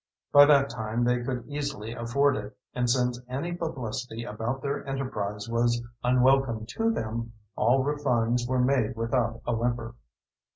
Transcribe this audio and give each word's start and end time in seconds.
By 0.31 0.45
that 0.47 0.71
time 0.71 1.03
they 1.03 1.21
could 1.21 1.45
easily 1.47 1.93
afford 1.93 2.35
it, 2.35 2.57
and 2.73 2.89
since 2.89 3.21
any 3.29 3.53
publicity 3.53 4.23
about 4.23 4.63
their 4.63 4.83
enterprise 4.87 5.47
was 5.47 5.79
unwelcome 6.03 6.65
to 6.69 6.89
them, 6.91 7.33
all 7.55 7.83
refunds 7.83 8.49
were 8.49 8.57
made 8.57 8.95
without 8.95 9.41
a 9.45 9.53
whimper. 9.53 9.93